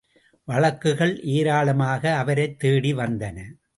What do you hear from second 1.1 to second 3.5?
ஏராளமாக அவரைத் தேடிவந்தன.